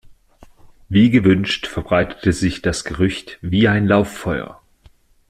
[0.89, 4.59] Wie gewünscht verbreitet sich das Gerücht wie ein Lauffeuer.